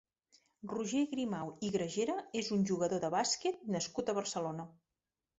Roger 0.69 1.01
Grimau 1.09 1.49
i 1.67 1.67
Gragera 1.75 2.15
és 2.41 2.49
un 2.55 2.63
jugador 2.69 3.03
de 3.03 3.11
bàsquet 3.17 3.61
nascut 3.75 4.09
a 4.09 4.15
Barcelona. 4.21 4.67